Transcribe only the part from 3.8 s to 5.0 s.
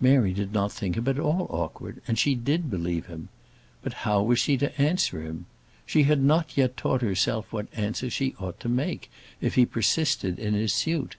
But how was she to